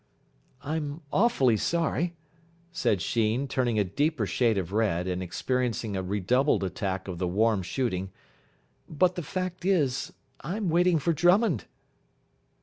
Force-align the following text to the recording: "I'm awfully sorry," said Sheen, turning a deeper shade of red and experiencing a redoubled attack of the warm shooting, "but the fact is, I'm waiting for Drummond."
"I'm 0.63 1.01
awfully 1.13 1.57
sorry," 1.57 2.15
said 2.71 3.03
Sheen, 3.03 3.47
turning 3.47 3.77
a 3.77 3.83
deeper 3.83 4.25
shade 4.25 4.57
of 4.57 4.71
red 4.73 5.07
and 5.07 5.21
experiencing 5.21 5.95
a 5.95 6.01
redoubled 6.01 6.63
attack 6.63 7.07
of 7.07 7.19
the 7.19 7.27
warm 7.27 7.61
shooting, 7.61 8.11
"but 8.89 9.13
the 9.13 9.21
fact 9.21 9.63
is, 9.63 10.11
I'm 10.41 10.69
waiting 10.71 10.97
for 10.97 11.13
Drummond." 11.13 11.65